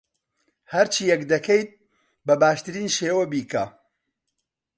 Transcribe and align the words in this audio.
هەرچییەک 0.73 1.21
دەکەیت، 1.31 1.69
بە 2.25 2.33
باشترین 2.43 2.87
شێوە 2.97 3.25
بیکە. 3.31 3.65